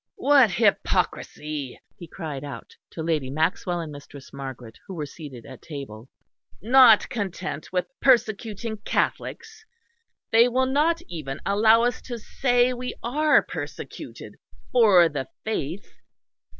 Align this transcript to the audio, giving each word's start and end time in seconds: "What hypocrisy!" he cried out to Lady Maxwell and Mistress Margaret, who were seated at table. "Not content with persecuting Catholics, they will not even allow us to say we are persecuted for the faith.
"What 0.15 0.49
hypocrisy!" 0.49 1.79
he 1.95 2.07
cried 2.07 2.43
out 2.43 2.75
to 2.89 3.03
Lady 3.03 3.29
Maxwell 3.29 3.79
and 3.79 3.91
Mistress 3.91 4.33
Margaret, 4.33 4.79
who 4.87 4.95
were 4.95 5.05
seated 5.05 5.45
at 5.45 5.61
table. 5.61 6.09
"Not 6.59 7.07
content 7.09 7.71
with 7.71 7.85
persecuting 8.01 8.77
Catholics, 8.77 9.63
they 10.31 10.47
will 10.47 10.65
not 10.65 11.03
even 11.07 11.39
allow 11.45 11.83
us 11.83 12.01
to 12.01 12.17
say 12.17 12.73
we 12.73 12.95
are 13.03 13.43
persecuted 13.43 14.39
for 14.71 15.07
the 15.07 15.27
faith. 15.43 15.93